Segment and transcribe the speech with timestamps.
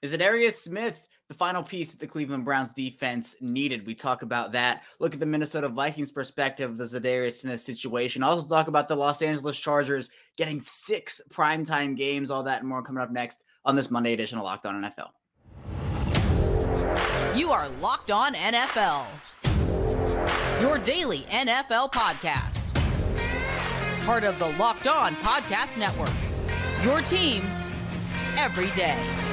[0.00, 0.96] Is Za'Darius Smith
[1.26, 3.84] the final piece that the Cleveland Browns defense needed?
[3.84, 4.82] We talk about that.
[5.00, 8.22] Look at the Minnesota Vikings perspective of the Za'Darius Smith situation.
[8.22, 12.80] Also talk about the Los Angeles Chargers getting six primetime games, all that and more
[12.80, 15.08] coming up next on this Monday edition of Locked On NFL.
[17.36, 19.04] You are Locked On NFL,
[20.60, 22.72] your daily NFL podcast.
[24.06, 26.12] Part of the Locked On Podcast Network.
[26.84, 27.44] Your team
[28.36, 29.27] every day.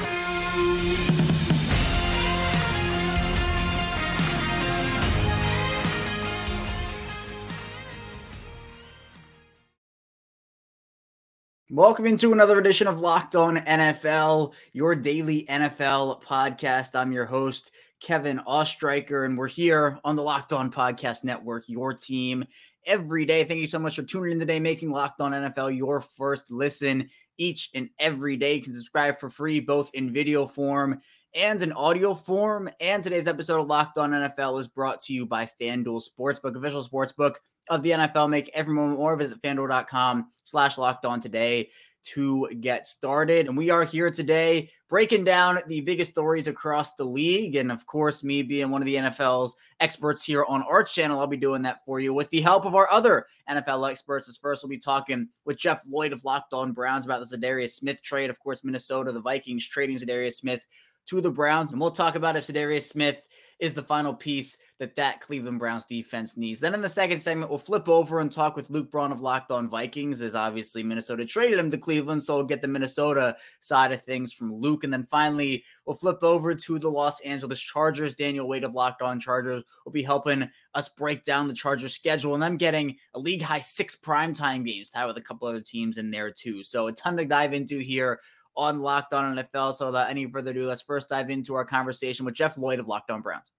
[11.76, 16.94] Welcome into another edition of Locked On NFL, your daily NFL podcast.
[16.94, 21.92] I'm your host, Kevin Oestreicher, and we're here on the Locked On Podcast Network, your
[21.92, 22.46] team
[22.86, 23.44] every day.
[23.44, 27.08] Thank you so much for tuning in today, making Locked On NFL your first listen
[27.38, 28.54] each and every day.
[28.54, 31.00] You can subscribe for free, both in video form
[31.34, 32.70] and in audio form.
[32.80, 36.82] And today's episode of Locked On NFL is brought to you by FanDuel Sportsbook, official
[36.82, 37.34] sportsbook
[37.68, 38.30] of the NFL.
[38.30, 39.16] Make every moment more.
[39.16, 41.70] Visit fanduel.com slash locked on today
[42.14, 43.48] to get started.
[43.48, 47.56] And we are here today breaking down the biggest stories across the league.
[47.56, 51.26] And of course, me being one of the NFL's experts here on our channel, I'll
[51.26, 54.28] be doing that for you with the help of our other NFL experts.
[54.28, 57.74] As first, we'll be talking with Jeff Lloyd of Locked On Browns about the Za'Darius
[57.74, 58.30] Smith trade.
[58.30, 60.64] Of course, Minnesota, the Vikings trading Za'Darius Smith
[61.06, 61.72] to the Browns.
[61.72, 63.20] And we'll talk about if Za'Darius Smith
[63.58, 66.60] is the final piece that that Cleveland Browns defense needs.
[66.60, 69.50] Then in the second segment, we'll flip over and talk with Luke Braun of Locked
[69.50, 72.22] On Vikings, as obviously Minnesota traded him to Cleveland.
[72.22, 74.84] So we'll get the Minnesota side of things from Luke.
[74.84, 78.14] And then finally, we'll flip over to the Los Angeles Chargers.
[78.14, 82.34] Daniel Wade of Locked On Chargers will be helping us break down the Chargers schedule
[82.34, 85.96] and them getting a league high six primetime games, tied with a couple other teams
[85.96, 86.62] in there too.
[86.62, 88.20] So a ton to dive into here
[88.56, 89.74] on Locked On NFL.
[89.74, 92.88] So without any further ado, let's first dive into our conversation with Jeff Lloyd of
[92.88, 93.52] Locked On Browns.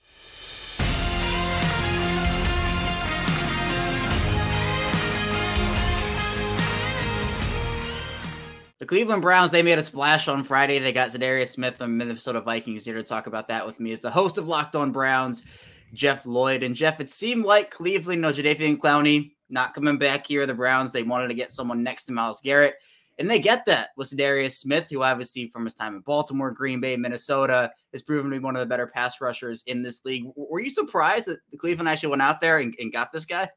[8.79, 10.77] The Cleveland Browns, they made a splash on Friday.
[10.77, 14.01] They got Za'Darius Smith from Minnesota Vikings here to talk about that with me as
[14.01, 15.43] the host of Locked On Browns,
[15.95, 16.61] Jeff Lloyd.
[16.61, 20.45] And Jeff, it seemed like Cleveland, no Jadeveon Clowney, not coming back here.
[20.45, 22.75] The Browns, they wanted to get someone next to Myles Garrett.
[23.19, 26.79] And they get that with Darius Smith, who obviously from his time in Baltimore, Green
[26.79, 30.25] Bay, Minnesota, has proven to be one of the better pass rushers in this league.
[30.35, 33.49] Were you surprised that Cleveland actually went out there and, and got this guy?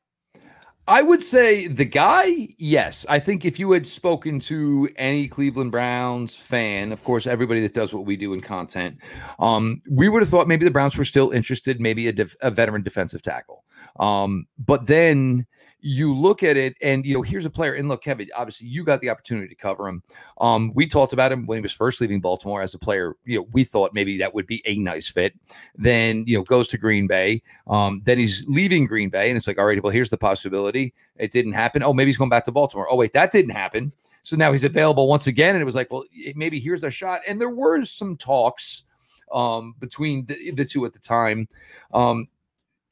[0.89, 3.07] I would say the guy, yes.
[3.09, 7.75] I think if you had spoken to any Cleveland Browns fan, of course, everybody that
[7.75, 8.99] does what we do in content,
[9.39, 12.51] um, we would have thought maybe the Browns were still interested, maybe a, def- a
[12.51, 13.63] veteran defensive tackle.
[14.01, 15.47] Um, but then
[15.83, 18.85] you look at it and you know here's a player and look kevin obviously you
[18.85, 20.03] got the opportunity to cover him.
[20.41, 23.39] Um we talked about him when he was first leaving baltimore as a player you
[23.39, 25.35] know we thought maybe that would be a nice fit.
[25.75, 27.43] Then you know goes to green bay.
[27.67, 30.95] Um then he's leaving green bay and it's like all right well here's the possibility.
[31.17, 31.83] It didn't happen.
[31.83, 32.89] Oh maybe he's going back to baltimore.
[32.91, 33.93] Oh wait that didn't happen.
[34.23, 36.05] So now he's available once again and it was like well
[36.35, 37.23] maybe here's a shot.
[37.27, 38.85] And there were some talks
[39.33, 41.49] um between the, the two at the time.
[41.93, 42.29] Um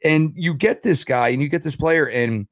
[0.05, 2.47] and you get this guy and you get this player and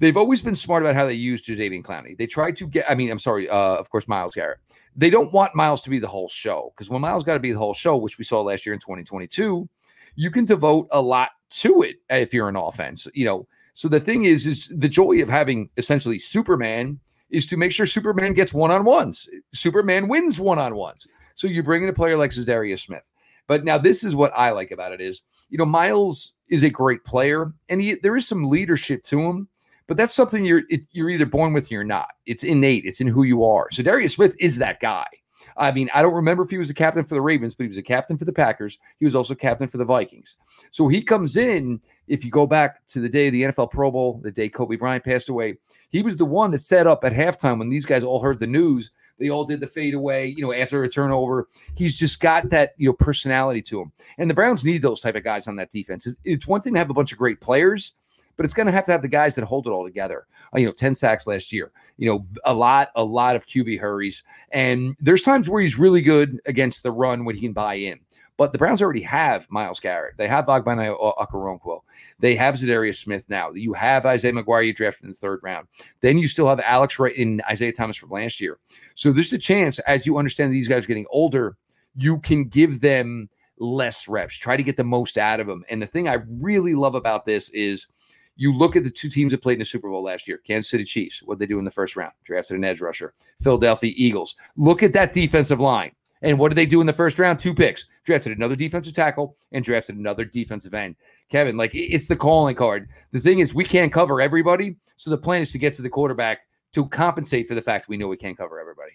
[0.00, 2.16] they've always been smart about how they use Jadeveon Clowney.
[2.16, 4.58] They tried to get, I mean, I'm sorry, uh, of course, Myles Garrett.
[4.96, 7.52] They don't want Myles to be the whole show because when Myles got to be
[7.52, 9.68] the whole show, which we saw last year in 2022,
[10.16, 13.46] you can devote a lot to it if you're an offense, you know.
[13.74, 16.98] So the thing is, is the joy of having essentially Superman
[17.30, 19.28] is to make sure Superman gets one on ones.
[19.52, 21.06] Superman wins one on ones.
[21.34, 23.10] So you bring in a player like Za'Darius Smith.
[23.46, 26.70] But now this is what I like about it is, you know, Myles is a
[26.70, 29.48] great player and he, there is some leadership to him
[29.90, 32.10] but that's something you're it, you're either born with or you're not.
[32.24, 32.84] It's innate.
[32.86, 33.68] It's in who you are.
[33.72, 35.08] So Darius Smith is that guy.
[35.56, 37.68] I mean, I don't remember if he was a captain for the Ravens, but he
[37.68, 38.78] was a captain for the Packers.
[39.00, 40.36] He was also captain for the Vikings.
[40.70, 41.80] So he comes in.
[42.06, 44.76] If you go back to the day of the NFL Pro Bowl, the day Kobe
[44.76, 45.58] Bryant passed away,
[45.90, 48.46] he was the one that set up at halftime when these guys all heard the
[48.46, 48.92] news.
[49.18, 51.48] They all did the fade away, you know, after a turnover.
[51.76, 53.92] He's just got that, you know, personality to him.
[54.18, 56.06] And the Browns need those type of guys on that defense.
[56.24, 57.94] It's one thing to have a bunch of great players,
[58.36, 60.26] but it's going to have to have the guys that hold it all together.
[60.54, 63.78] Uh, you know, 10 sacks last year, you know, a lot, a lot of QB
[63.78, 64.22] hurries.
[64.50, 68.00] And there's times where he's really good against the run when he can buy in.
[68.36, 70.16] But the Browns already have Myles Garrett.
[70.16, 71.80] They have Ogbonnia Okoronkwo.
[72.20, 73.50] They have Za'Darius Smith now.
[73.50, 75.68] You have Isaiah McGuire you drafted in the third round.
[76.00, 78.58] Then you still have Alex Wright in Isaiah Thomas from last year.
[78.94, 81.58] So there's a chance, as you understand these guys getting older,
[81.94, 83.28] you can give them
[83.58, 84.38] less reps.
[84.38, 85.62] Try to get the most out of them.
[85.68, 87.88] And the thing I really love about this is–
[88.40, 90.70] you look at the two teams that played in the Super Bowl last year Kansas
[90.70, 93.12] City Chiefs, what they do in the first round, drafted an edge rusher.
[93.38, 94.34] Philadelphia Eagles.
[94.56, 95.92] Look at that defensive line.
[96.22, 97.38] And what did they do in the first round?
[97.38, 97.84] Two picks.
[98.04, 100.96] Drafted another defensive tackle and drafted another defensive end.
[101.28, 102.88] Kevin, like it's the calling card.
[103.12, 104.76] The thing is, we can't cover everybody.
[104.96, 106.40] So the plan is to get to the quarterback
[106.72, 108.92] to compensate for the fact we know we can't cover everybody.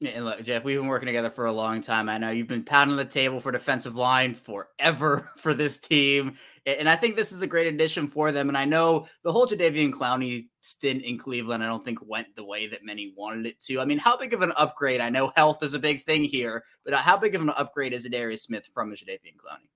[0.00, 2.08] And look, Jeff, we've been working together for a long time.
[2.08, 6.38] I know you've been pounding the table for defensive line forever for this team.
[6.66, 8.48] And I think this is a great addition for them.
[8.48, 12.44] And I know the whole Jadeveon Clowney stint in Cleveland, I don't think went the
[12.44, 13.80] way that many wanted it to.
[13.80, 15.00] I mean, how big of an upgrade?
[15.00, 18.04] I know health is a big thing here, but how big of an upgrade is
[18.08, 19.68] Darius Smith from Jadeveon Clowney?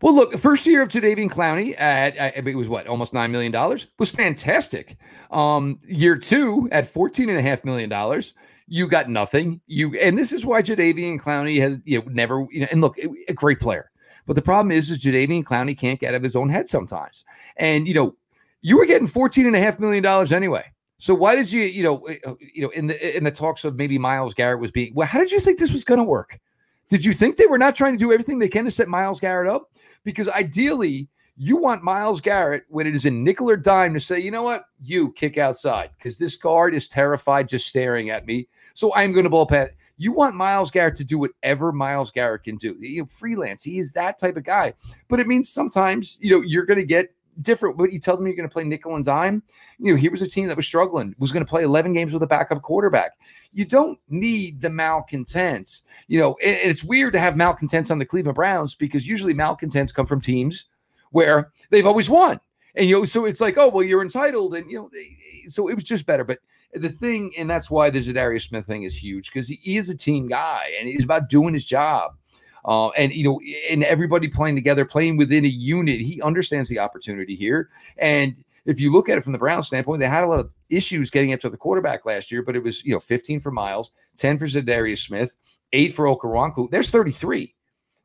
[0.00, 3.30] Well, look, the first year of Jadeveon Clowney at, at, it was what almost nine
[3.30, 4.96] million dollars was fantastic.
[5.30, 8.34] Um, year two at fourteen and a half million dollars,
[8.66, 9.60] you got nothing.
[9.66, 12.98] You and this is why Jadeveon Clowney has you know never you know and look
[13.28, 13.90] a great player,
[14.26, 17.24] but the problem is is Jadeveon Clowney can't get out of his own head sometimes.
[17.56, 18.16] And you know
[18.62, 20.64] you were getting fourteen and a half million dollars anyway.
[20.98, 23.76] So why did you you know uh, you know in the in the talks of
[23.76, 25.06] maybe Myles Garrett was being well?
[25.06, 26.38] How did you think this was to work?
[26.88, 29.18] Did you think they were not trying to do everything they can to set Myles
[29.18, 29.70] Garrett up?
[30.04, 34.20] Because ideally, you want Myles Garrett when it is a nickel or dime to say,
[34.20, 38.48] you know what, you kick outside because this guard is terrified just staring at me.
[38.74, 39.70] So I'm going to ball pass.
[39.96, 42.76] You want Myles Garrett to do whatever Myles Garrett can do.
[42.78, 43.62] You know, freelance.
[43.62, 44.74] He is that type of guy.
[45.08, 47.78] But it means sometimes, you know, you're going to get different.
[47.78, 49.42] But you tell them you're going to play nickel and dime.
[49.78, 52.12] You know, here was a team that was struggling, was going to play 11 games
[52.12, 53.12] with a backup quarterback.
[53.52, 55.82] You don't need the malcontents.
[56.08, 59.92] You know, it, it's weird to have malcontents on the Cleveland Browns because usually malcontents
[59.92, 60.66] come from teams
[61.12, 62.40] where they've always won.
[62.74, 64.90] And you know, so it's like, oh well, you're entitled, and you know,
[65.48, 66.24] so it was just better.
[66.24, 66.38] But
[66.74, 69.96] the thing, and that's why the Za'Darius Smith thing is huge because he, is a
[69.96, 72.12] team guy and he's about doing his job.
[72.64, 76.00] Uh, and you know, and everybody playing together, playing within a unit.
[76.00, 77.68] He understands the opportunity here.
[77.98, 80.50] And if you look at it from the Browns standpoint, they had a lot of
[80.70, 83.50] issues getting up to the quarterback last year, but it was you know 15 for
[83.50, 85.36] Myles, 10 for Za'Darius Smith,
[85.72, 86.70] eight for Okoronkwo.
[86.70, 87.54] There's 33.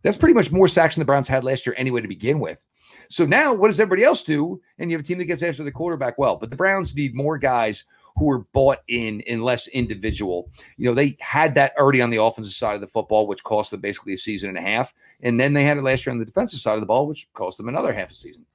[0.02, 2.66] That's pretty much more sacks than the Browns had last year anyway to begin with.
[3.10, 4.62] So now, what does everybody else do?
[4.80, 6.38] And you have a team that gets after the quarterback well.
[6.38, 7.86] But the Browns need more guys
[8.18, 10.50] who are bought in and less individual.
[10.78, 13.72] You know, they had that already on the offensive side of the football, which cost
[13.72, 14.94] them basically a season and a half.
[15.22, 17.32] And then they had it last year on the defensive side of the ball, which
[17.34, 18.46] cost them another half a season.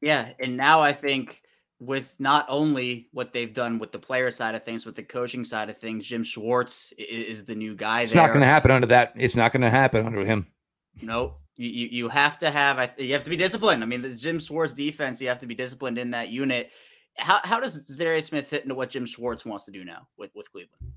[0.00, 0.30] Yeah.
[0.38, 1.42] And now I think
[1.78, 5.44] with not only what they've done with the player side of things, with the coaching
[5.44, 8.02] side of things, Jim Schwartz is, the new guy.
[8.02, 8.22] It's there.
[8.22, 9.12] not going to happen under that.
[9.16, 10.46] It's not going to happen under him.
[11.02, 13.82] No, you, you, you have to have you have to be disciplined.
[13.82, 16.70] I mean, the Jim Schwartz defense, you have to be disciplined in that unit
[17.16, 20.30] how how does Darius Smith fit into what Jim Schwartz wants to do now with
[20.34, 20.92] with Cleveland?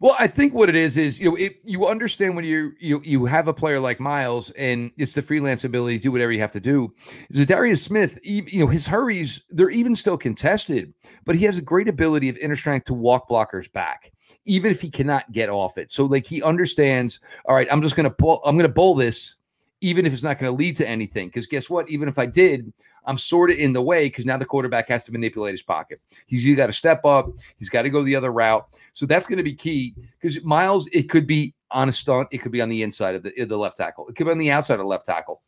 [0.00, 3.00] Well, I think what it is is you know it, you understand when you you
[3.04, 6.40] you have a player like Myles and it's the freelance ability to do whatever you
[6.40, 6.92] have to do.
[7.32, 10.92] Darius Smith, you know his hurries they're even still contested,
[11.24, 14.12] but he has a great ability of inner strength to walk blockers back,
[14.44, 15.90] even if he cannot get off it.
[15.90, 17.20] So like he understands.
[17.46, 18.42] All right, I'm just gonna pull.
[18.44, 19.36] I'm gonna bowl this,
[19.84, 21.28] even if it's not going to lead to anything.
[21.28, 21.90] Because guess what?
[21.90, 22.72] Even if I did,
[23.04, 26.00] I'm sort of in the way because now the quarterback has to manipulate his pocket.
[26.24, 27.28] He's either got to step up,
[27.58, 28.66] he's got to go the other route.
[28.94, 32.38] So that's going to be key because Myles, it could be on a stunt, it
[32.38, 34.38] could be on the inside of the, of the left tackle, it could be on
[34.38, 35.42] the outside of left tackle.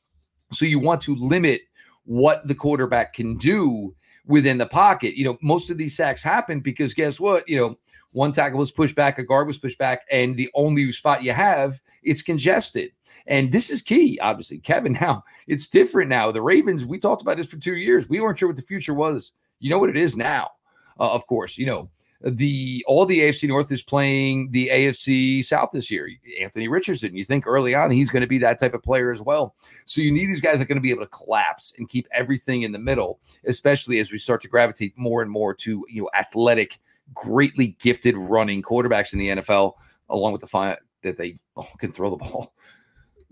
[0.50, 1.62] So you want to limit
[2.04, 3.94] what the quarterback can do
[4.26, 5.16] within the pocket.
[5.16, 7.48] You know, most of these sacks happen because guess what?
[7.48, 7.78] You know,
[8.16, 11.32] one tackle was pushed back, a guard was pushed back, and the only spot you
[11.32, 12.92] have, it's congested.
[13.26, 14.58] And this is key, obviously.
[14.58, 16.32] Kevin, now it's different now.
[16.32, 18.08] The Ravens, we talked about this for two years.
[18.08, 19.32] We weren't sure what the future was.
[19.60, 20.52] You know what it is now,
[20.98, 21.58] uh, of course.
[21.58, 21.90] You know,
[22.22, 26.08] the all the AFC North is playing the AFC South this year.
[26.40, 29.20] Anthony Richardson, you think early on he's going to be that type of player as
[29.20, 29.54] well.
[29.84, 32.08] So you need these guys that are going to be able to collapse and keep
[32.12, 36.02] everything in the middle, especially as we start to gravitate more and more to you
[36.02, 36.78] know athletic,
[37.14, 39.74] greatly gifted running quarterbacks in the NFL,
[40.08, 42.52] along with the fact that they oh, can throw the ball.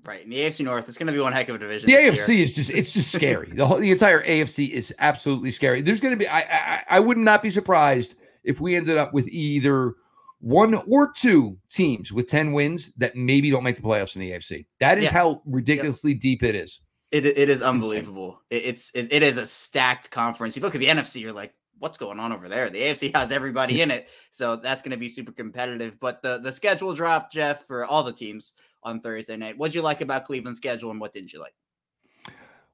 [0.04, 0.23] Right.
[0.23, 1.88] In the AFC North, it's going to be one heck of a division.
[1.88, 2.43] The AFC year.
[2.43, 3.50] is just, it's just scary.
[3.52, 5.81] the whole, the entire AFC is absolutely scary.
[5.81, 9.14] There's going to be, I, I, I would not be surprised if we ended up
[9.14, 9.95] with either
[10.40, 14.33] one or two teams with 10 wins that maybe don't make the playoffs in the
[14.33, 14.66] AFC.
[14.78, 15.12] That is yeah.
[15.12, 16.21] how ridiculously yep.
[16.21, 16.81] deep it is.
[17.11, 18.43] It, it is unbelievable.
[18.50, 20.54] It, it's, it, it is a stacked conference.
[20.54, 22.71] You look at the NFC, you're like, what's going on over there?
[22.71, 24.09] The AFC has everybody in it.
[24.31, 25.99] So that's going to be super competitive.
[26.00, 29.57] But the, the schedule drop, Jeff, for all the teams on Thursday night.
[29.57, 31.54] What did you like about Cleveland's schedule and what didn't you like?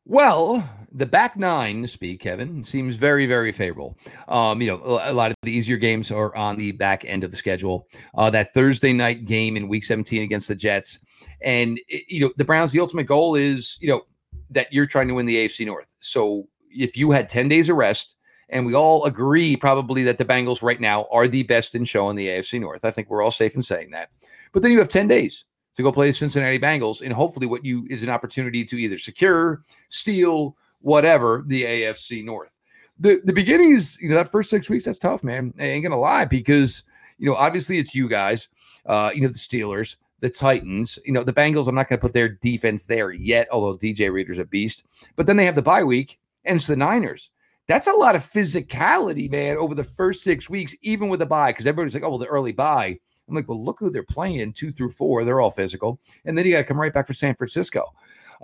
[0.07, 3.97] Well, the back nine, speak, Kevin, seems very, very favorable.
[4.29, 7.31] Um, you know, a lot of the easier games are on the back end of
[7.31, 7.87] the schedule.
[8.15, 10.99] Uh, that Thursday night game in Week 17 against the Jets,
[11.43, 12.73] and you know, the Browns.
[12.73, 14.03] The ultimate goal is, you know,
[14.51, 15.95] that you're trying to win the AFC North.
[16.01, 18.17] So if you had 10 days of rest,
[18.51, 22.11] and we all agree probably that the Bengals right now are the best in show
[22.11, 22.85] in the AFC North.
[22.85, 24.11] I think we're all safe in saying that.
[24.53, 27.65] But then you have 10 days to go play the Cincinnati Bengals, and hopefully, what
[27.65, 32.57] you is an opportunity to either secure, steal, whatever the AFC North.
[32.99, 35.55] The the beginnings, you know, that first six weeks, that's tough, man.
[35.59, 36.83] I ain't gonna lie because
[37.19, 38.49] you know, obviously it's you guys,
[38.87, 41.69] uh, you know, the Steelers, the Titans, you know, the Bengals.
[41.69, 44.87] I'm not to put their defense there yet, although DJ Reader's a beast.
[45.17, 47.31] But then they have the bye week, and it's the Niners.
[47.69, 51.53] That's a lot of physicality, man, over the first six weeks, even with the bye,
[51.53, 52.99] because everybody's like, oh, well, the early bye.
[53.29, 55.25] I'm like, well, look who they're playing two through four.
[55.25, 56.01] They're all physical.
[56.25, 57.85] And then you got to come right back for San Francisco.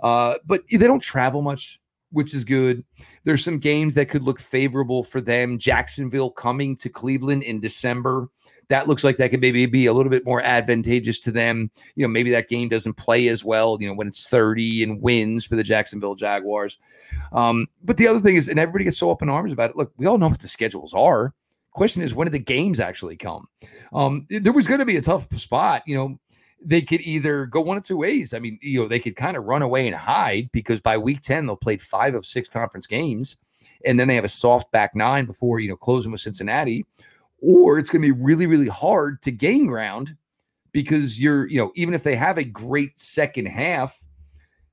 [0.01, 1.81] Uh, but they don't travel much,
[2.11, 2.85] which is good.
[3.25, 5.57] There's some games that could look favorable for them.
[5.57, 8.29] Jacksonville coming to Cleveland in December
[8.69, 11.71] that looks like that could maybe be a little bit more advantageous to them.
[11.95, 15.01] You know, maybe that game doesn't play as well, you know, when it's 30 and
[15.01, 16.77] wins for the Jacksonville Jaguars.
[17.31, 19.77] Um, but the other thing is, and everybody gets so up in arms about it.
[19.77, 21.33] Look, we all know what the schedules are.
[21.71, 23.47] Question is, when do the games actually come?
[23.93, 26.19] Um, there was going to be a tough spot, you know.
[26.59, 28.33] They could either go one of two ways.
[28.33, 31.21] I mean, you know, they could kind of run away and hide because by week
[31.21, 33.37] 10, they'll play five of six conference games.
[33.85, 36.83] And then they have a soft back nine before, you know, closing with Cincinnati
[37.41, 40.15] or it's going to be really, really hard to gain ground
[40.71, 44.05] because you're, you know, even if they have a great second half,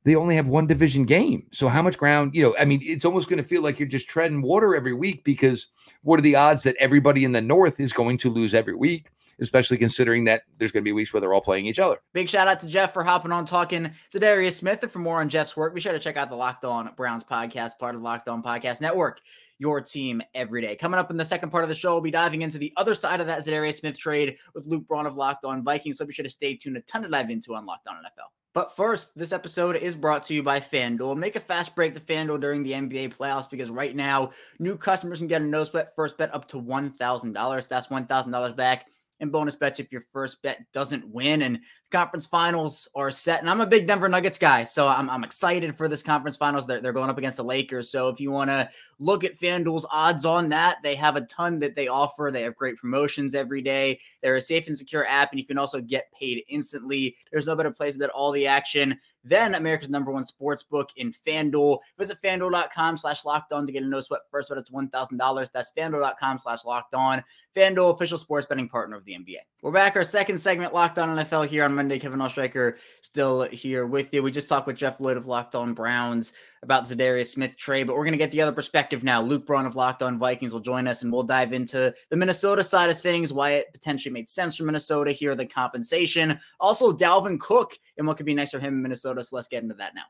[0.04, 1.46] they only have one division game.
[1.50, 3.88] So how much ground, you know, I mean, it's almost going to feel like you're
[3.88, 5.68] just treading water every week because
[6.02, 9.08] what are the odds that everybody in the North is going to lose every week?
[9.40, 11.96] Especially considering that there's going to be weeks where they're all playing each other.
[12.12, 14.80] Big shout out to Jeff for hopping on talking to Darius Smith.
[14.82, 17.24] And for more on Jeff's work, be sure to check out the Locked On Browns
[17.24, 19.20] podcast, part of the Locked On Podcast Network
[19.64, 20.76] your team every day.
[20.76, 22.94] Coming up in the second part of the show, we'll be diving into the other
[22.94, 25.96] side of that Za'Darius Smith trade with Luke Braun of Locked On Vikings.
[25.96, 26.76] So be sure to stay tuned.
[26.76, 28.28] A ton to dive into on Locked On NFL.
[28.52, 31.16] But first, this episode is brought to you by FanDuel.
[31.16, 35.18] Make a fast break to FanDuel during the NBA playoffs because right now, new customers
[35.18, 37.68] can get a no sweat first bet up to $1,000.
[37.68, 38.86] That's $1,000 back
[39.20, 41.42] and bonus bets if your first bet doesn't win.
[41.42, 43.40] And conference finals are set.
[43.40, 46.66] And I'm a big Denver Nuggets guy, so I'm, I'm excited for this conference finals.
[46.66, 47.90] They're, they're going up against the Lakers.
[47.90, 48.68] So if you want to
[48.98, 52.30] look at FanDuel's odds on that, they have a ton that they offer.
[52.32, 54.00] They have great promotions every day.
[54.22, 57.16] They're a safe and secure app, and you can also get paid instantly.
[57.30, 60.90] There's no better place to bet all the action than America's number one sports book
[60.96, 61.78] in FanDuel.
[61.98, 64.58] Visit fanduel.com slash locked on to get a no sweat first bet.
[64.58, 65.52] It's $1,000.
[65.52, 67.24] That's fanduel.com slash locked on.
[67.56, 69.38] FanDuel, official sports betting partner of the NBA.
[69.62, 69.96] We're back.
[69.96, 71.98] Our second segment, Locked On NFL, here on Monday.
[71.98, 74.22] Kevin Oestreicher still here with you.
[74.22, 77.94] We just talked with Jeff Lloyd of Locked On Browns about Za'Darius Smith trade, but
[77.94, 79.22] we're going to get the other perspective now.
[79.22, 82.64] Luke Braun of Locked On Vikings will join us, and we'll dive into the Minnesota
[82.64, 87.38] side of things, why it potentially made sense for Minnesota here, the compensation, also Dalvin
[87.38, 89.22] Cook, and what could be next for him in Minnesota.
[89.22, 90.02] So let's get into that now.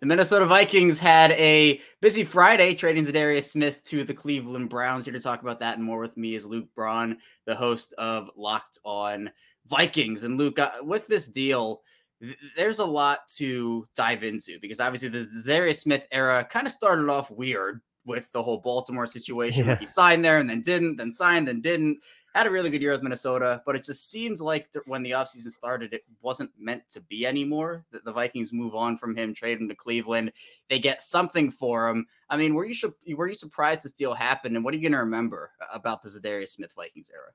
[0.00, 5.04] The Minnesota Vikings had a busy Friday trading Za'Darius Smith to the Cleveland Browns.
[5.04, 8.30] Here to talk about that and more with me is Luke Braun, the host of
[8.34, 9.30] Locked On
[9.66, 10.24] Vikings.
[10.24, 11.82] And Luke, uh, with this deal,
[12.22, 16.72] th- there's a lot to dive into because obviously the Za'Darius Smith era kind of
[16.72, 19.76] started off weird with the whole Baltimore situation yeah.
[19.76, 21.98] he signed there and then didn't, then signed, then didn't
[22.34, 25.12] had a really good year with Minnesota, but it just seems like th- when the
[25.12, 27.84] offseason started, it wasn't meant to be anymore.
[27.90, 30.32] That the Vikings move on from him, trade him to Cleveland.
[30.68, 32.06] They get something for him.
[32.28, 34.56] I mean, were you su- were you surprised this deal happened?
[34.56, 37.32] And what are you going to remember about the Za'Darius Smith Vikings era?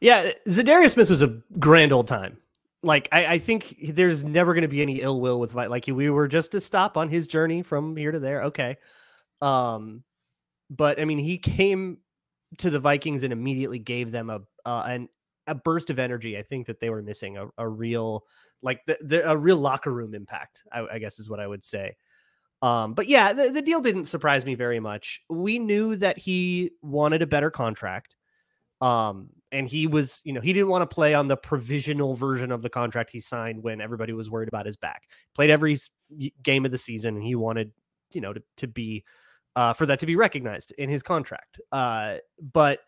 [0.00, 2.38] Yeah, Za'Darius Smith was a grand old time.
[2.82, 6.08] Like I, I think there's never going to be any ill will with like we
[6.08, 8.44] were just to stop on his journey from here to there.
[8.44, 8.78] Okay,
[9.42, 10.02] um,
[10.70, 11.98] but I mean he came
[12.58, 15.08] to the Vikings and immediately gave them a uh, an
[15.46, 16.38] a burst of energy.
[16.38, 18.24] I think that they were missing a, a real
[18.62, 20.62] like the, the, a real locker room impact.
[20.72, 21.96] I, I, guess is what I would say.
[22.62, 25.22] Um, but yeah, the, the deal didn't surprise me very much.
[25.30, 28.16] We knew that he wanted a better contract.
[28.80, 32.52] Um, and he was, you know, he didn't want to play on the provisional version
[32.52, 35.04] of the contract he signed when everybody was worried about his back.
[35.34, 35.78] Played every
[36.42, 37.72] game of the season, and he wanted,
[38.12, 39.04] you know, to, to be
[39.56, 41.60] uh, for that to be recognized in his contract.
[41.72, 42.16] Uh,
[42.52, 42.80] but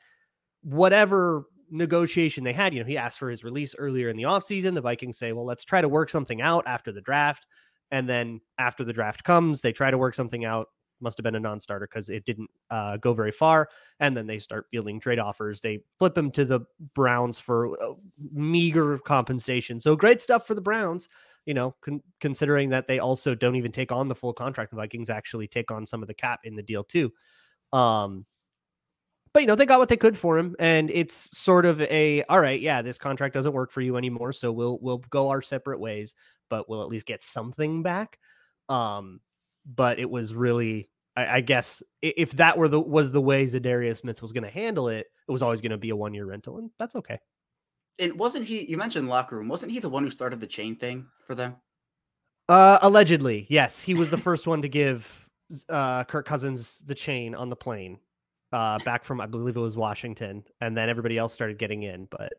[0.63, 4.75] whatever negotiation they had, you know, he asked for his release earlier in the offseason.
[4.75, 7.47] The Vikings say, well, let's try to work something out after the draft.
[7.91, 10.69] And then after the draft comes, they try to work something out.
[11.01, 13.69] Must have been a non starter because it didn't uh, go very far.
[13.99, 15.61] And then they start fielding trade offers.
[15.61, 16.61] They flip him to the
[16.95, 17.95] Browns for uh,
[18.33, 19.81] meager compensation.
[19.81, 21.09] So great stuff for the Browns
[21.47, 24.77] you know, con- considering that they also don't even take on the full contract, the
[24.77, 27.13] Vikings actually take on some of the cap in the deal too.
[27.73, 28.27] Um,
[29.33, 32.23] but you know, they got what they could for him, and it's sort of a
[32.25, 35.41] all right, yeah, this contract doesn't work for you anymore, so we'll we'll go our
[35.41, 36.15] separate ways,
[36.51, 38.19] but we'll at least get something back.
[38.69, 39.21] Um,
[39.65, 43.99] but it was really I, I guess if that were the was the way Za'Darius
[43.99, 46.27] Smith was going to handle it, it was always going to be a one year
[46.27, 47.19] rental, and that's okay.
[47.99, 48.65] And wasn't he?
[48.65, 49.49] You mentioned locker room.
[49.49, 51.57] Wasn't he the one who started the chain thing for them?
[52.49, 55.29] Uh, allegedly, yes, he was the first one to give
[55.69, 57.99] uh, Kirk Cousins the chain on the plane
[58.53, 62.07] uh, back from I believe it was Washington, and then everybody else started getting in.
[62.11, 62.33] But,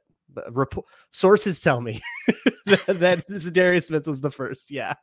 [1.12, 2.02] sources tell me
[2.66, 4.72] that, that Za'Darius Smith was the first.
[4.72, 4.94] Yeah,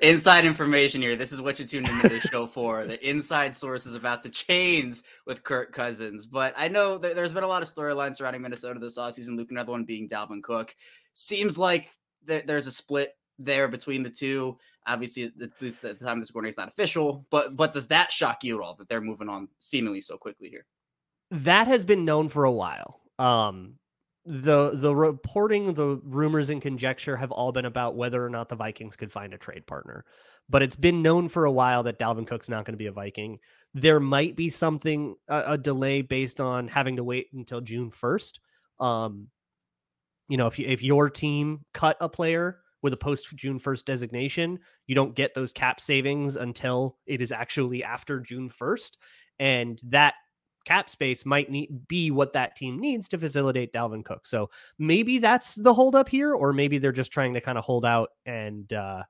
[0.00, 1.16] inside information here.
[1.16, 5.02] This is what you tuned into the show for: the inside sources about the chains
[5.26, 6.26] with Kirk Cousins.
[6.26, 9.36] But I know there's been a lot of storylines surrounding Minnesota this offseason.
[9.36, 10.74] Luke, another one being Dalvin Cook.
[11.14, 11.90] Seems like
[12.26, 14.58] th- there's a split there between the two.
[14.86, 17.26] Obviously, at least at the time this recording, it's not official.
[17.30, 20.48] But but does that shock you at all that they're moving on seemingly so quickly
[20.48, 20.66] here?
[21.30, 23.00] That has been known for a while.
[23.18, 23.76] Um,
[24.24, 28.56] the the reporting, the rumors and conjecture have all been about whether or not the
[28.56, 30.04] Vikings could find a trade partner.
[30.48, 32.92] But it's been known for a while that Dalvin Cook's not going to be a
[32.92, 33.38] Viking.
[33.74, 38.40] There might be something a, a delay based on having to wait until June first.
[38.78, 39.28] Um,
[40.28, 43.84] you know, if you, if your team cut a player with a post June 1st
[43.84, 48.96] designation, you don't get those cap savings until it is actually after June 1st.
[49.38, 50.14] And that
[50.64, 54.26] cap space might need be what that team needs to facilitate Dalvin Cook.
[54.26, 57.84] So maybe that's the holdup here, or maybe they're just trying to kind of hold
[57.84, 59.02] out and uh,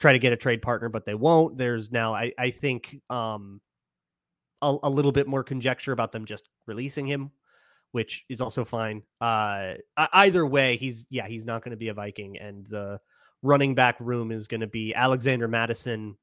[0.00, 1.58] try to get a trade partner, but they won't.
[1.58, 3.60] There's now, I, I think, um,
[4.62, 7.30] a, a little bit more conjecture about them just releasing him
[7.94, 9.04] which is also fine.
[9.20, 12.98] Uh, either way, he's yeah, he's not going to be a Viking, and the
[13.42, 16.16] running back room is going to be Alexander Mattison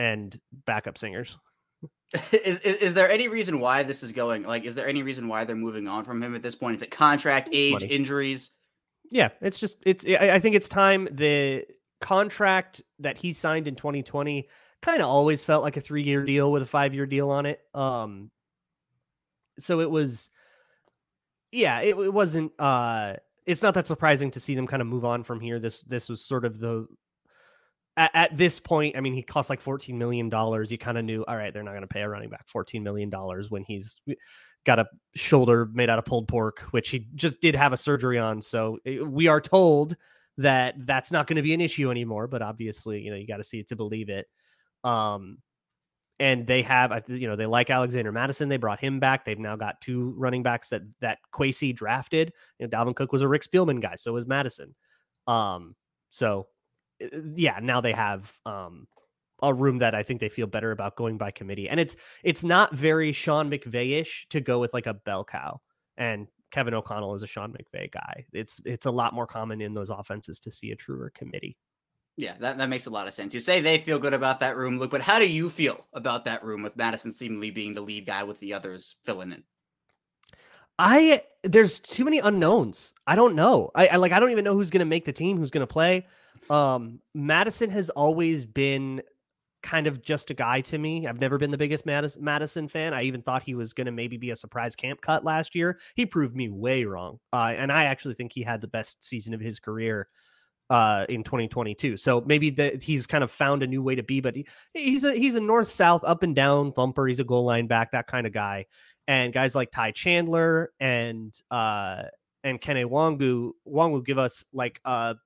[0.00, 0.36] and
[0.66, 1.38] backup singers.
[2.32, 4.42] Is, is, is there any reason why this is going?
[4.42, 6.76] Like, is there any reason why they're moving on from him at this point?
[6.76, 7.86] Is it contract, age, Money.
[7.86, 8.50] injuries?
[9.10, 10.04] Yeah, it's just it's.
[10.06, 11.08] I think it's time.
[11.10, 11.66] The
[12.00, 14.48] contract that he signed in 2020
[14.80, 17.46] kind of always felt like a three year deal with a five year deal on
[17.46, 17.60] it.
[17.74, 18.30] Um,
[19.58, 20.30] so it was
[21.52, 22.52] yeah, it, it wasn't.
[22.58, 23.14] uh
[23.46, 25.58] It's not that surprising to see them kind of move on from here.
[25.58, 26.86] This this was sort of the
[27.96, 28.96] at, at this point.
[28.96, 30.70] I mean, he cost like fourteen million dollars.
[30.70, 32.82] You kind of knew, all right, they're not going to pay a running back fourteen
[32.82, 34.00] million dollars when he's
[34.64, 38.18] got a shoulder made out of pulled pork, which he just did have a surgery
[38.18, 38.40] on.
[38.40, 39.96] So we are told
[40.38, 42.26] that that's not going to be an issue anymore.
[42.28, 44.26] But obviously, you know, you got to see it to believe it.
[44.84, 45.38] Um,
[46.18, 48.48] and they have you know they like Alexander Mattison.
[48.48, 49.24] They brought him back.
[49.24, 52.32] They've now got two running backs that that Kwesi drafted.
[52.58, 54.74] You know, Dalvin Cook was a Rick Spielman guy, so was Mattison.
[55.26, 55.74] Um,
[56.10, 56.46] so
[57.34, 58.86] yeah, now they have um
[59.42, 62.44] a room that I think they feel better about going by committee, and it's it's
[62.44, 65.60] not very Sean McVay-ish to go with like a bell cow.
[65.96, 68.26] And Kevin O'Connell is a Sean McVay guy.
[68.32, 71.56] It's it's a lot more common in those offenses to see a truer committee.
[72.16, 73.32] Yeah, that, that makes a lot of sense.
[73.32, 76.26] You say they feel good about that room, Luke, but how do you feel about
[76.26, 79.42] that room with Mattison seemingly being the lead guy with the others filling in?
[80.78, 82.94] I there's too many unknowns.
[83.06, 83.70] I don't know.
[83.74, 85.66] I, I like I don't even know who's going to make the team, who's going
[85.66, 86.06] to play.
[86.50, 89.02] Um, Mattison has always been
[89.62, 91.06] kind of just a guy to me.
[91.06, 92.94] I've never been the biggest Mattison fan.
[92.94, 95.78] I even thought he was going to maybe be a surprise camp cut last year.
[95.94, 97.20] He proved me way wrong.
[97.32, 100.08] Uh, and I actually think he had the best season of his career
[100.68, 101.96] uh, in 2022.
[101.96, 105.04] So maybe that he's kind of found a new way to be, but he, he's
[105.04, 107.06] a he's a north south up and down thumper.
[107.06, 108.66] He's a goal line back, that kind of guy.
[109.08, 112.04] And guys like Ty Chandler and uh
[112.44, 115.16] and Kene Nwangwu Nwangwu give us like a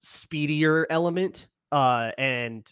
[0.00, 1.48] speedier element.
[1.72, 2.70] Uh and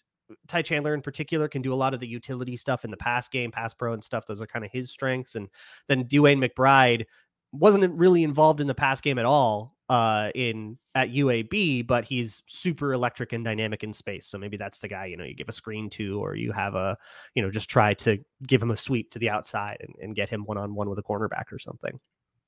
[0.49, 3.29] Ty Chandler in particular can do a lot of the utility stuff in the pass
[3.29, 4.27] game, pass pro and stuff.
[4.27, 5.35] Those are kind of his strengths.
[5.35, 5.49] And
[5.89, 7.05] then DeWayne McBride
[7.53, 12.43] wasn't really involved in the pass game at all uh, in at UAB, but he's
[12.47, 14.27] super electric and dynamic in space.
[14.27, 16.75] So maybe that's the guy you know you give a screen to, or you have
[16.75, 16.97] a
[17.35, 20.31] you know just try to give him a sweep to the outside and, and get
[20.31, 22.01] him one on one with a cornerback or something.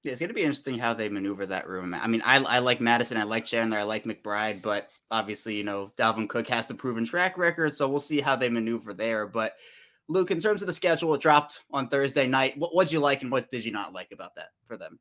[0.03, 1.93] Yeah, it's going to be interesting how they maneuver that room.
[1.93, 5.65] I mean, I, I like Mattison, I like Chandler, I like McBride, but obviously, you
[5.65, 9.27] know, Dalvin Cook has the proven track record, so we'll see how they maneuver there.
[9.27, 9.55] But
[10.09, 12.55] Luke, in terms of the schedule, it dropped on Thursday night.
[12.57, 14.99] What did you like and what did you not like about that for them?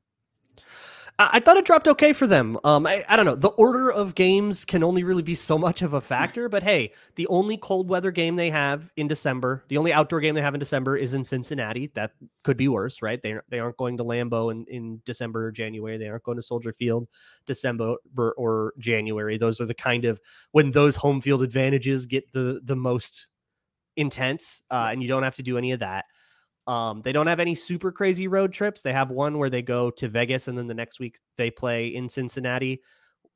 [1.19, 2.58] I thought it dropped okay for them.
[2.63, 3.36] Um, I, I don't know.
[3.36, 6.91] The order of games can only really be so much of a factor, but hey,
[7.15, 10.56] the only cold weather game they have in December, the only outdoor game they have
[10.56, 11.91] in December is in Cincinnati.
[11.93, 13.21] That could be worse, right?
[13.21, 15.97] They they aren't going to Lambeau in, in December or January.
[15.97, 17.08] They aren't going to Soldier Field
[17.45, 19.38] December or January.
[19.38, 20.19] Those are the kind of
[20.52, 23.28] when those home field advantages get the the most
[23.95, 26.06] intense, uh, and you don't have to do any of that.
[26.65, 28.82] Um, they don't have any super crazy road trips.
[28.82, 31.88] They have one where they go to Vegas and then the next week they play
[31.88, 32.82] in Cincinnati.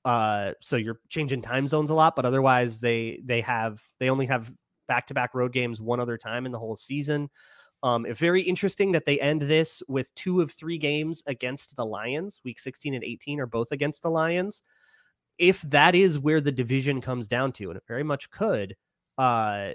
[0.05, 4.25] Uh, so you're changing time zones a lot, but otherwise they they have they only
[4.25, 4.51] have
[4.87, 7.29] back to back road games one other time in the whole season.
[7.83, 11.85] Um, it's very interesting that they end this with two of three games against the
[11.85, 12.39] Lions.
[12.43, 14.63] Week 16 and 18 are both against the Lions.
[15.37, 18.75] If that is where the division comes down to, and it very much could,
[19.17, 19.73] uh,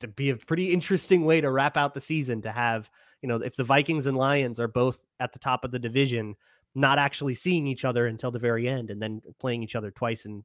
[0.00, 2.90] to be a pretty interesting way to wrap out the season to have,
[3.22, 6.36] you know, if the Vikings and Lions are both at the top of the division,
[6.74, 10.24] not actually seeing each other until the very end and then playing each other twice
[10.24, 10.44] and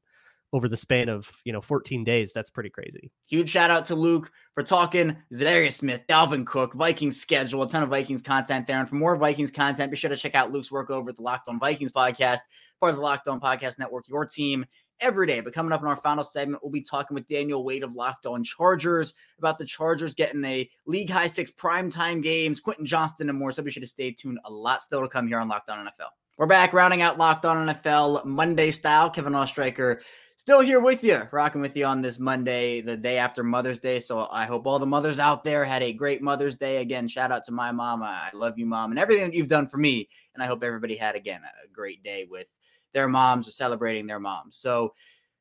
[0.54, 2.32] over the span of you know 14 days.
[2.32, 3.12] That's pretty crazy.
[3.28, 7.84] Huge shout out to Luke for talking Za'Darius Smith, Dalvin Cook, Vikings schedule, a ton
[7.84, 8.80] of Vikings content there.
[8.80, 11.24] And for more Vikings content, be sure to check out Luke's work over at the
[11.24, 12.40] Locked On Vikings podcast,
[12.80, 14.66] part of the Locked On Podcast Network, your team
[15.00, 15.40] every day.
[15.42, 18.26] But coming up in our final segment, we'll be talking with Daniel Wade of Locked
[18.26, 23.38] On Chargers about the Chargers getting a league high six primetime games, Quentin Johnston, and
[23.38, 23.52] more.
[23.52, 24.40] So be sure to stay tuned.
[24.46, 26.10] A lot still to come here on Locked On NFL.
[26.38, 29.10] We're back rounding out Locked On NFL Monday style.
[29.10, 30.02] Kevin Oestreicher
[30.36, 34.00] still here with you, rocking with you on this Monday, the day after Mother's Day.
[34.00, 36.78] So I hope all the mothers out there had a great Mother's Day.
[36.78, 38.04] Again, shout out to my mom.
[38.04, 40.10] I love you, mom, and everything that you've done for me.
[40.34, 42.48] And I hope everybody had, again, a great day with
[42.96, 44.56] their moms or celebrating their moms.
[44.56, 44.94] So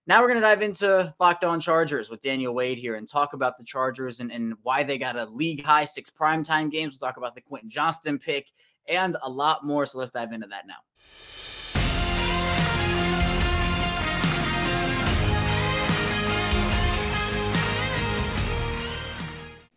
[0.08, 3.32] now we're going to dive into Locked On Chargers with Daniel Wade here and talk
[3.32, 6.98] about the Chargers and, and why they got a league high six primetime games.
[7.00, 8.50] We'll talk about the Quentin Johnston pick
[8.88, 9.86] and a lot more.
[9.86, 10.74] So let's dive into that now.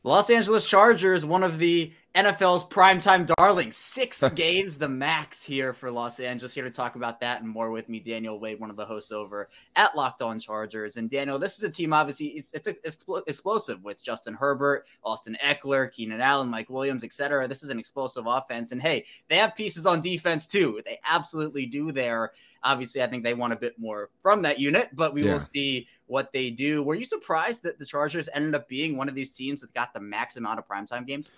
[0.04, 3.72] Los Angeles Chargers, one of the NFL's primetime darling.
[3.72, 6.52] Six games, the max here for Los Angeles.
[6.52, 9.12] Here to talk about that and more with me, Daniel Wade, one of the hosts
[9.12, 10.98] over at Locked On Chargers.
[10.98, 12.68] And Daniel, this is a team, obviously, it's it's,
[13.28, 17.48] explosive with Justin Herbert, Austin Ekeler, Keenan Allen, Mike Williams, etc.
[17.48, 18.72] This is an explosive offense.
[18.72, 20.82] And hey, they have pieces on defense too.
[20.88, 22.32] They absolutely do there.
[22.64, 25.34] Obviously, I think they want a bit more from that unit, but we yeah.
[25.34, 26.82] will see what they do.
[26.82, 29.94] Were you surprised that the Chargers ended up being one of these teams that got
[29.94, 31.30] the max amount of primetime games?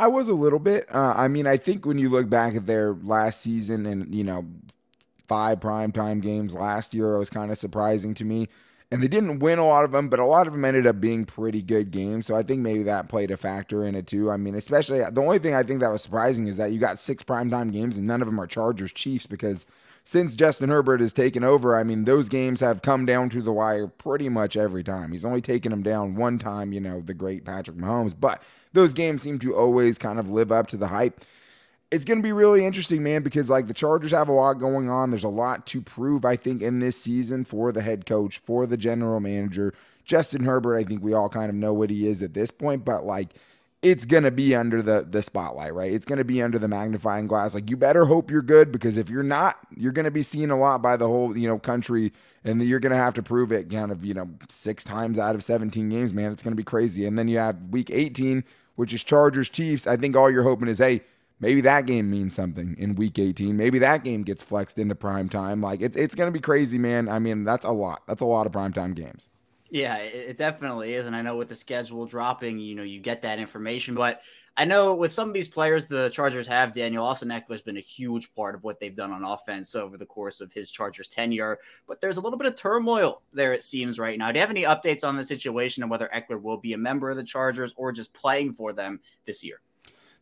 [0.00, 0.92] I was a little bit.
[0.92, 4.24] Uh, I mean, I think when you look back at their last season and, you
[4.24, 4.46] know,
[5.28, 8.48] five primetime games last year, it was kind of surprising to me.
[8.90, 11.02] And they didn't win a lot of them, but a lot of them ended up
[11.02, 12.26] being pretty good games.
[12.26, 14.30] So I think maybe that played a factor in it too.
[14.30, 16.98] I mean, especially the only thing I think that was surprising is that you got
[16.98, 19.66] six primetime games and none of them are Chargers Chiefs because
[20.04, 23.52] since Justin Herbert has taken over, I mean, those games have come down to the
[23.52, 25.12] wire pretty much every time.
[25.12, 28.92] He's only taken them down one time, you know, the great Patrick Mahomes, but those
[28.92, 31.24] games seem to always kind of live up to the hype.
[31.90, 34.88] It's going to be really interesting, man, because like the Chargers have a lot going
[34.88, 35.10] on.
[35.10, 38.66] There's a lot to prove, I think, in this season for the head coach, for
[38.66, 39.74] the general manager.
[40.04, 42.84] Justin Herbert, I think we all kind of know what he is at this point,
[42.84, 43.34] but like
[43.82, 45.92] it's going to be under the the spotlight, right?
[45.92, 47.54] It's going to be under the magnifying glass.
[47.54, 50.50] Like you better hope you're good because if you're not, you're going to be seen
[50.50, 52.12] a lot by the whole, you know, country
[52.44, 55.34] and you're going to have to prove it kind of, you know, 6 times out
[55.34, 56.32] of 17 games, man.
[56.32, 57.06] It's going to be crazy.
[57.06, 58.44] And then you have week 18
[58.80, 61.02] which is Chargers Chiefs, I think all you're hoping is, hey,
[61.38, 63.54] maybe that game means something in week 18.
[63.54, 65.60] Maybe that game gets flexed into prime time.
[65.60, 67.06] Like it's it's gonna be crazy, man.
[67.06, 68.02] I mean, that's a lot.
[68.06, 69.28] That's a lot of prime time games.
[69.72, 71.06] Yeah, it definitely is.
[71.06, 73.94] And I know with the schedule dropping, you know, you get that information.
[73.94, 74.20] But
[74.56, 77.76] I know with some of these players the Chargers have, Daniel Austin Ekeler has been
[77.76, 81.06] a huge part of what they've done on offense over the course of his Chargers
[81.06, 81.60] tenure.
[81.86, 84.32] But there's a little bit of turmoil there, it seems, right now.
[84.32, 87.08] Do you have any updates on the situation and whether Ekeler will be a member
[87.08, 89.60] of the Chargers or just playing for them this year?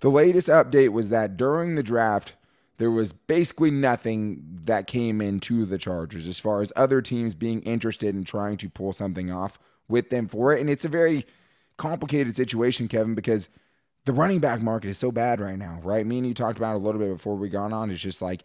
[0.00, 2.34] The latest update was that during the draft,
[2.78, 7.60] there was basically nothing that came into the Chargers as far as other teams being
[7.62, 10.60] interested in trying to pull something off with them for it.
[10.60, 11.26] And it's a very
[11.76, 13.48] complicated situation, Kevin, because
[14.04, 16.06] the running back market is so bad right now, right?
[16.06, 17.90] Me and you talked about a little bit before we got on.
[17.90, 18.44] It's just like,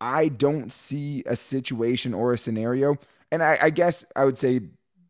[0.00, 2.96] I don't see a situation or a scenario.
[3.30, 4.60] And I, I guess I would say,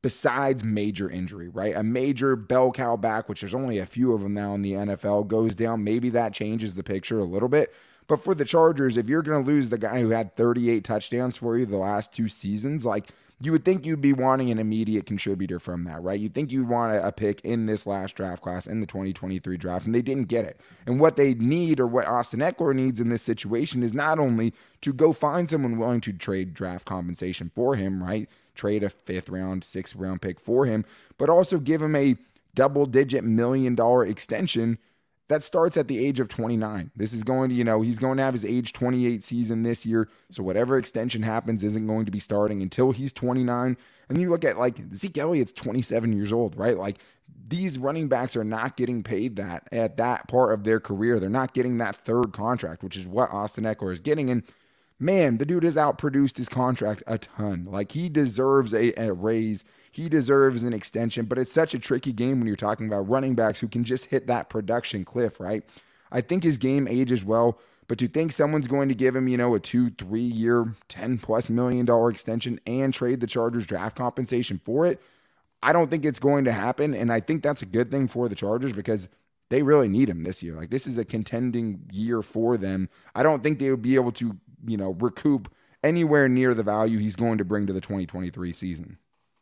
[0.03, 1.75] besides major injury, right?
[1.75, 4.73] A major bell cow back, which there's only a few of them now in the
[4.73, 5.85] NFL, goes down.
[5.85, 7.73] Maybe that changes the picture a little bit.
[8.09, 11.37] But for the Chargers, if you're going to lose the guy who had 38 touchdowns
[11.37, 15.07] for you the last two seasons, like you would think you'd be wanting an immediate
[15.07, 16.19] contributor from that, right?
[16.19, 19.87] You'd think you'd want a, pick in this last draft class in the 2023 draft,
[19.87, 20.59] and they didn't get it.
[20.87, 24.55] And what they need, or what Austin Ekeler needs in this situation, is not only
[24.81, 28.29] to go find someone willing to trade draft compensation for him, right?
[28.55, 30.85] Trade a fifth round, sixth round pick for him,
[31.17, 32.17] but also give him a
[32.55, 34.79] double digit million dollar extension
[35.29, 36.91] that starts at the age of 29.
[36.97, 39.85] This is going to, you know, he's going to have his age 28 season this
[39.85, 40.09] year.
[40.31, 43.77] So whatever extension happens isn't going to be starting until he's 29.
[44.09, 46.79] And you look at like Zeke Elliott's 27 years old, right?
[46.79, 46.99] Like
[47.47, 51.21] these running backs are not getting paid that at that part of their career.
[51.21, 54.31] They're not getting that third contract, which is what Austin Ekeler is getting.
[54.31, 54.43] And
[54.99, 57.67] man, the dude has outproduced his contract a ton.
[57.69, 59.65] Like he deserves a, a raise.
[59.99, 63.35] He deserves an extension, but it's such a tricky game when you're talking about running
[63.35, 65.65] backs who can just hit that production cliff, right?
[66.13, 67.59] I think his game ages well,
[67.89, 71.19] but to think someone's going to give him, you know, a two, three year, 10
[71.19, 75.03] plus million dollar extension and trade the Chargers draft compensation for it,
[75.65, 76.95] I don't think it's going to happen.
[76.95, 79.09] And I think that's a good thing for the Chargers because
[79.51, 80.55] they really need him this year.
[80.55, 82.89] Like this is a contending year for them.
[83.17, 86.99] I don't think they would be able to, you know, recoup anywhere near the value
[86.99, 88.97] he's going to bring to the 2023 season.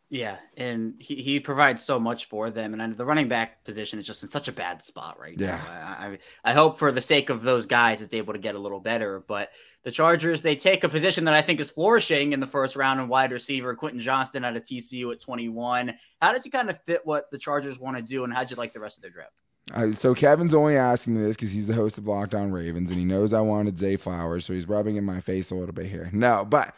[0.08, 4.06] Yeah, and he, he provides so much for them, and the running back position is
[4.06, 5.56] just in such a bad spot right yeah.
[5.56, 5.62] now.
[5.66, 8.58] I, I, I hope for the sake of those guys, it's able to get a
[8.58, 9.24] little better.
[9.26, 9.50] But
[9.82, 13.00] the Chargers, they take a position that I think is flourishing in the first round
[13.00, 15.94] and wide receiver, Quentin Johnston out of TCU at 21.
[16.22, 18.56] How does he kind of fit what the Chargers want to do, and how'd you
[18.56, 19.32] like the rest of their draft?
[19.74, 22.90] Uh, so Kevin's only asking me this because he's the host of Locked On Ravens,
[22.90, 25.74] and he knows I wanted Zay Flowers, so he's rubbing in my face a little
[25.74, 26.08] bit here.
[26.12, 26.72] No, but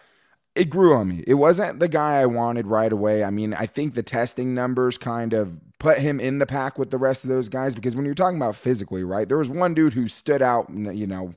[0.58, 1.22] it grew on me.
[1.26, 3.22] It wasn't the guy I wanted right away.
[3.22, 6.90] I mean, I think the testing numbers kind of put him in the pack with
[6.90, 9.72] the rest of those guys because when you're talking about physically, right, there was one
[9.72, 11.34] dude who stood out, you know,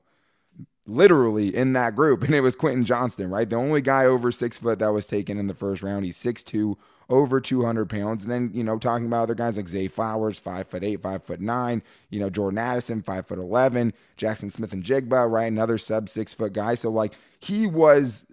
[0.88, 3.48] literally in that group, and it was Quentin Johnston, right?
[3.48, 6.04] The only guy over six foot that was taken in the first round.
[6.04, 6.76] He's 6'2,
[7.08, 8.24] over 200 pounds.
[8.24, 11.24] And then, you know, talking about other guys like Zay Flowers, five foot eight, five
[11.24, 15.46] foot nine, you know, Jordan Addison, five foot 11, Jaxon Smith-Njigba, right?
[15.52, 16.74] Another sub six foot guy.
[16.74, 18.26] So, like, he was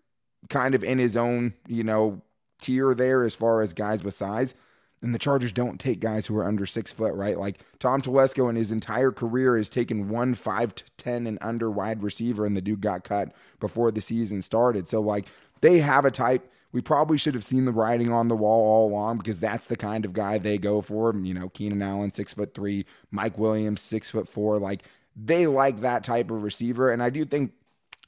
[0.49, 2.23] kind of in his own, you know,
[2.61, 4.55] tier there as far as guys with size.
[5.01, 7.39] And the Chargers don't take guys who are under six foot, right?
[7.39, 11.71] Like Tom Telesco in his entire career has taken one five to 10 and under
[11.71, 14.89] wide receiver, and the dude got cut before the season started.
[14.89, 15.27] So, like,
[15.61, 16.51] they have a type.
[16.73, 19.77] We probably should have seen the writing on the wall all along because that's the
[19.77, 21.15] kind of guy they go for.
[21.17, 24.59] You know, Keenan Allen, six foot three, Mike Williams, six foot four.
[24.59, 24.83] Like,
[25.17, 26.91] they like that type of receiver.
[26.91, 27.53] And I do think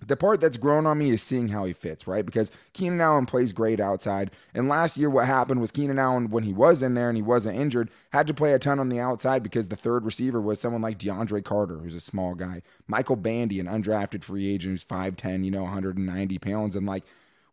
[0.07, 2.25] the part that's grown on me is seeing how he fits, right?
[2.25, 4.31] Because Keenan Allen plays great outside.
[4.55, 7.23] And last year, what happened was Keenan Allen, when he was in there and he
[7.23, 10.61] wasn't injured, had to play a ton on the outside because the third receiver was
[10.61, 12.63] someone like DeAndre Carter, who's a small guy.
[12.87, 16.77] Michael Bandy, an undrafted free agent who's 5'10, you know, 190 pounds.
[16.77, 17.05] And like,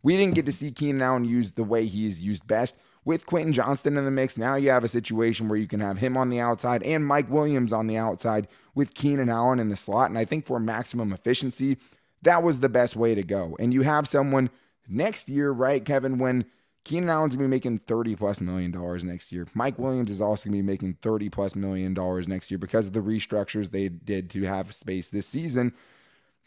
[0.04, 2.78] we didn't get to see Keenan Allen used the way he's used best.
[3.04, 5.98] With Quentin Johnston in the mix, now you have a situation where you can have
[5.98, 9.78] him on the outside and Mike Williams on the outside with Keenan Allen in the
[9.78, 10.10] slot.
[10.10, 11.78] And I think for maximum efficiency,
[12.23, 13.56] that was the best way to go.
[13.60, 14.49] And you have someone
[14.88, 16.45] next year, right, Kevin, when
[16.88, 19.45] Keenan Allen's gonna be making 30 plus million dollars next year.
[19.53, 22.93] Mike Williams is also gonna be making 30 plus million dollars next year because of
[22.93, 25.73] the restructures they did to have space this season.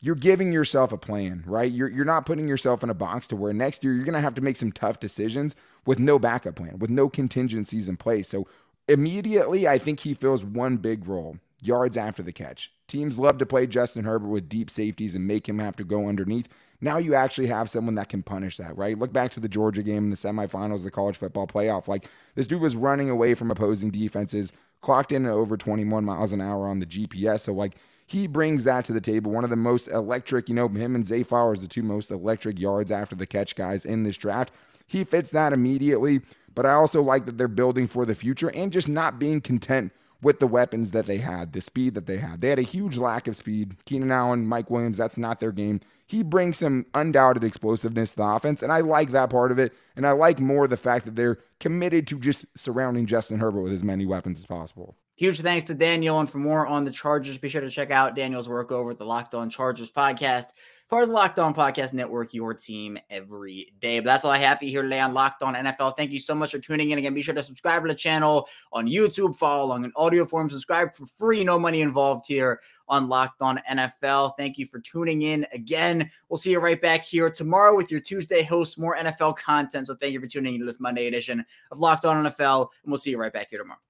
[0.02, 1.70] You're giving yourself a plan, right?
[1.70, 4.35] You're, you're not putting yourself in a box to where next year you're gonna have
[4.37, 5.54] to make some tough decisions
[5.85, 8.26] with no backup plan, with no contingencies in place.
[8.26, 8.48] So
[8.88, 12.72] immediately, I think he fills one big role yards after the catch.
[12.90, 16.09] Teams love to play Justin Herbert with deep safeties and make him have to go
[16.09, 16.48] underneath.
[16.81, 18.98] Now you actually have someone that can punish that, right?
[18.98, 21.87] Look back to the Georgia game in the semifinals of the college football playoff.
[21.87, 26.33] Like this dude was running away from opposing defenses, clocked in at over 21 miles
[26.33, 27.42] an hour on the GPS.
[27.42, 27.76] So like
[28.07, 29.31] he brings that to the table.
[29.31, 32.59] One of the most electric, you know, him and Zay Flowers, the two most electric
[32.59, 34.50] yards after the catch guys in this draft.
[34.88, 36.22] He fits that immediately.
[36.57, 39.92] But I also like that they're building for the future and just not being content
[40.22, 42.40] with the weapons that they had, the speed that they had.
[42.40, 43.76] They had a huge lack of speed.
[43.87, 45.80] Keenan Allen, Mike Williams, that's not their game.
[46.06, 49.72] He brings some undoubted explosiveness to the offense, and I like that part of it.
[49.96, 53.72] And I like more the fact that they're committed to just surrounding Justin Herbert with
[53.72, 54.96] as many weapons as possible.
[55.16, 56.18] Huge thanks to Daniel.
[56.18, 58.98] And for more on the Chargers, be sure to check out Daniel's work over at
[58.98, 60.46] the Locked On Chargers podcast
[60.90, 64.00] part of the Locked On Podcast Network, your team every day.
[64.00, 65.96] But that's all I have for you here today on Locked On NFL.
[65.96, 66.98] Thank you so much for tuning in.
[66.98, 70.50] Again, be sure to subscribe to the channel on YouTube, follow along in audio form,
[70.50, 74.33] subscribe for free, no money involved here on Locked On NFL.
[74.37, 76.11] Thank you for tuning in again.
[76.29, 79.87] We'll see you right back here tomorrow with your Tuesday host, more NFL content.
[79.87, 82.90] So thank you for tuning in to this Monday edition of Locked On NFL, and
[82.90, 83.81] we'll see you right back here tomorrow.